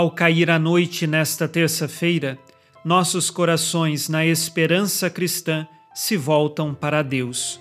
[0.00, 2.38] Ao cair a noite nesta terça-feira,
[2.82, 7.60] nossos corações, na esperança cristã, se voltam para Deus.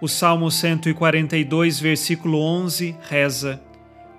[0.00, 3.60] O Salmo 142, versículo 11 reza: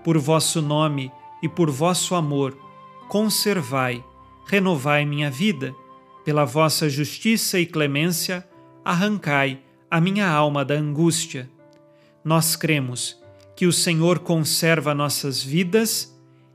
[0.04, 1.10] Por vosso nome
[1.42, 2.54] e por vosso amor,
[3.08, 4.04] conservai,
[4.46, 5.74] renovai minha vida,
[6.26, 8.46] pela vossa justiça e clemência,
[8.84, 11.50] arrancai a minha alma da angústia.
[12.26, 13.18] Nós cremos
[13.56, 16.13] que o Senhor conserva nossas vidas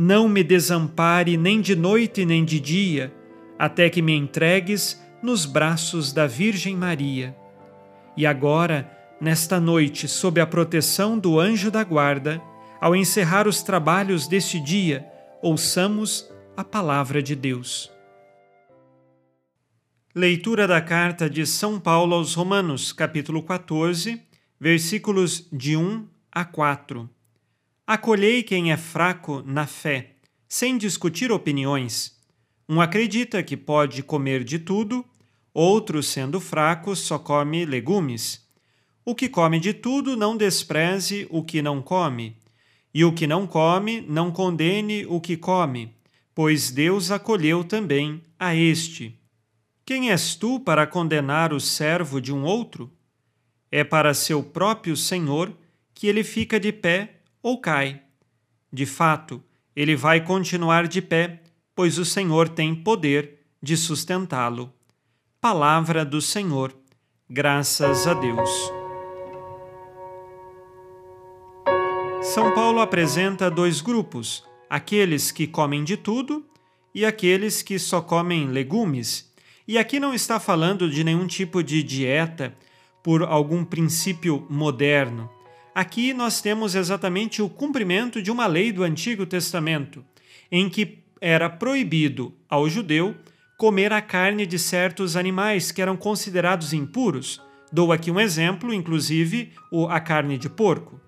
[0.00, 3.12] não me desampare nem de noite nem de dia,
[3.58, 7.36] até que me entregues nos braços da Virgem Maria.
[8.16, 8.88] E agora,
[9.20, 12.40] nesta noite, sob a proteção do anjo da guarda,
[12.80, 15.04] ao encerrar os trabalhos deste dia,
[15.42, 17.90] ouçamos a palavra de Deus.
[20.14, 24.22] Leitura da carta de São Paulo aos Romanos, capítulo 14,
[24.60, 27.17] versículos de 1 a 4.
[27.88, 30.12] Acolhei quem é fraco na fé,
[30.46, 32.18] sem discutir opiniões
[32.68, 35.02] um acredita que pode comer de tudo,
[35.54, 38.46] outro, sendo fraco, só come legumes.
[39.06, 42.36] O que come de tudo não despreze o que não come,
[42.92, 45.94] e o que não come não condene o que come,
[46.34, 49.18] pois Deus acolheu também a este.
[49.86, 52.92] Quem és tu para condenar o servo de um outro?
[53.72, 55.56] É para seu próprio Senhor
[55.94, 58.02] que ele fica de pé ou cai.
[58.72, 59.42] De fato,
[59.74, 61.42] ele vai continuar de pé
[61.78, 64.74] pois o Senhor tem poder de sustentá-lo.
[65.40, 66.76] Palavra do Senhor,
[67.30, 68.50] graças a Deus.
[72.20, 76.44] São Paulo apresenta dois grupos: aqueles que comem de tudo
[76.92, 79.32] e aqueles que só comem legumes.
[79.64, 82.56] E aqui não está falando de nenhum tipo de dieta
[83.04, 85.30] por algum princípio moderno.
[85.78, 90.04] Aqui nós temos exatamente o cumprimento de uma lei do Antigo Testamento,
[90.50, 93.14] em que era proibido ao judeu
[93.56, 97.40] comer a carne de certos animais que eram considerados impuros.
[97.70, 99.52] Dou aqui um exemplo, inclusive
[99.88, 101.00] a carne de porco.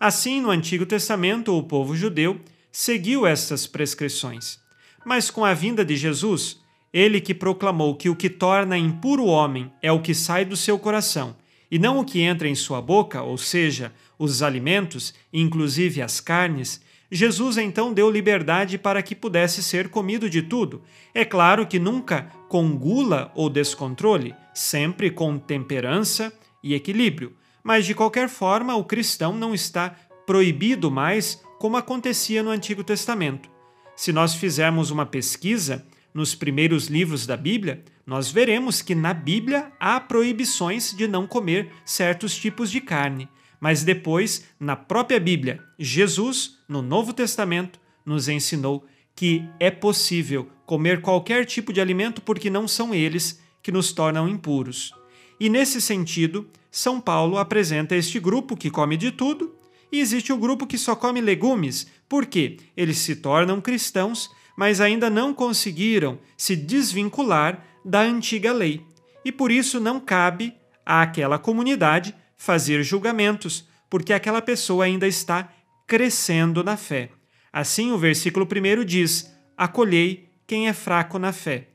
[0.00, 2.40] Assim, no Antigo Testamento, o povo judeu
[2.72, 4.58] seguiu estas prescrições.
[5.04, 6.60] Mas com a vinda de Jesus,
[6.92, 10.56] ele que proclamou que o que torna impuro o homem é o que sai do
[10.56, 11.36] seu coração,
[11.70, 16.80] e não o que entra em sua boca, ou seja, os alimentos, inclusive as carnes,
[17.10, 20.82] Jesus então deu liberdade para que pudesse ser comido de tudo.
[21.14, 26.32] É claro que nunca com gula ou descontrole, sempre com temperança
[26.62, 27.34] e equilíbrio.
[27.62, 29.94] Mas de qualquer forma, o cristão não está
[30.26, 33.48] proibido mais como acontecia no Antigo Testamento.
[33.94, 39.70] Se nós fizermos uma pesquisa nos primeiros livros da Bíblia, nós veremos que na Bíblia
[39.78, 43.28] há proibições de não comer certos tipos de carne.
[43.60, 51.02] Mas depois, na própria Bíblia, Jesus, no Novo Testamento, nos ensinou que é possível comer
[51.02, 54.94] qualquer tipo de alimento porque não são eles que nos tornam impuros.
[55.38, 59.54] E nesse sentido, São Paulo apresenta este grupo que come de tudo
[59.92, 65.10] e existe o grupo que só come legumes, porque eles se tornam cristãos, mas ainda
[65.10, 68.82] não conseguiram se desvincular da antiga lei.
[69.24, 70.54] E por isso não cabe
[70.84, 75.52] àquela comunidade fazer julgamentos, porque aquela pessoa ainda está
[75.86, 77.10] crescendo na fé.
[77.52, 81.68] Assim, o versículo 1 diz: Acolhei quem é fraco na fé.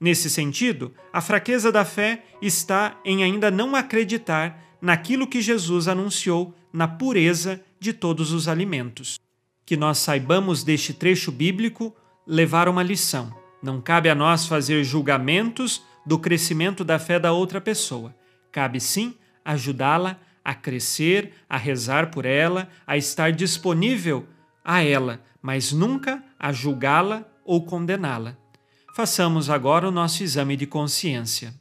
[0.00, 6.54] Nesse sentido, a fraqueza da fé está em ainda não acreditar naquilo que Jesus anunciou
[6.72, 9.18] na pureza de todos os alimentos.
[9.66, 11.94] Que nós saibamos deste trecho bíblico
[12.28, 13.34] levar uma lição.
[13.62, 18.14] Não cabe a nós fazer julgamentos do crescimento da fé da outra pessoa.
[18.52, 24.26] Cabe sim ajudá-la a crescer, a rezar por ela, a estar disponível
[24.62, 28.36] a ela, mas nunca a julgá-la ou condená-la.
[28.94, 31.54] Façamos agora o nosso exame de consciência.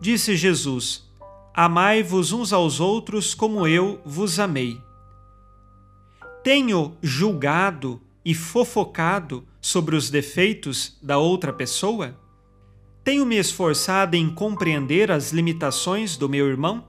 [0.00, 1.08] Disse Jesus:
[1.56, 4.82] Amai-vos uns aos outros como eu vos amei.
[6.42, 12.18] Tenho julgado e fofocado sobre os defeitos da outra pessoa?
[13.04, 16.88] Tenho me esforçado em compreender as limitações do meu irmão?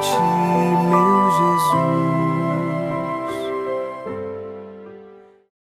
[0.00, 0.37] 情。